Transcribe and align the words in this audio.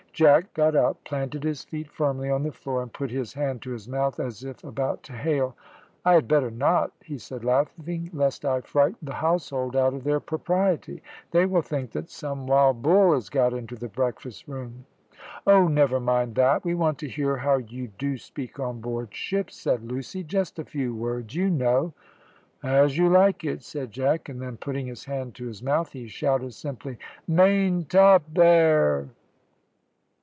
Jack 0.13 0.53
got 0.53 0.75
up, 0.75 1.01
planted 1.05 1.41
his 1.43 1.63
feet 1.63 1.89
firmly 1.89 2.29
on 2.29 2.43
the 2.43 2.51
floor, 2.51 2.81
and 2.83 2.93
put 2.93 3.09
his 3.09 3.33
hand 3.33 3.61
to 3.61 3.71
his 3.71 3.87
mouth 3.87 4.19
as 4.19 4.43
if 4.43 4.61
about 4.63 5.01
to 5.03 5.13
hail. 5.13 5.55
"I 6.03 6.13
had 6.15 6.27
better 6.27 6.51
not," 6.51 6.91
he 7.01 7.17
said, 7.17 7.45
laughing, 7.45 8.09
"lest 8.13 8.43
I 8.43 8.59
frighten 8.61 8.97
the 9.03 9.13
household 9.13 9.73
out 9.75 9.93
of 9.93 10.03
their 10.03 10.19
propriety. 10.19 11.01
They 11.31 11.45
will 11.45 11.61
think 11.63 11.91
that 11.91 12.11
some 12.11 12.45
wild 12.45 12.83
bull 12.83 13.13
has 13.13 13.29
got 13.29 13.53
into 13.53 13.75
the 13.75 13.87
breakfast 13.87 14.47
room." 14.49 14.85
"Oh, 15.47 15.67
never 15.69 15.99
mind 15.99 16.35
that; 16.35 16.65
we 16.65 16.75
want 16.75 16.99
to 16.99 17.09
hear 17.09 17.37
how 17.37 17.57
you 17.57 17.87
do 17.97 18.17
speak 18.17 18.59
on 18.59 18.81
board 18.81 19.15
ship," 19.15 19.49
said 19.49 19.81
Lucy; 19.89 20.23
"just 20.23 20.59
a 20.59 20.65
few 20.65 20.93
words, 20.93 21.33
you 21.33 21.49
know." 21.49 21.93
"As 22.61 22.97
you 22.97 23.07
like 23.07 23.45
it," 23.45 23.63
said 23.63 23.91
Jack, 23.91 24.27
and 24.27 24.41
then, 24.41 24.57
putting 24.57 24.87
his 24.87 25.05
hand 25.05 25.35
to 25.35 25.47
his 25.47 25.63
mouth, 25.63 25.93
he 25.93 26.07
shouted 26.09 26.53
simply, 26.53 26.97
"Maintop 27.29 28.23
there!" 28.33 29.07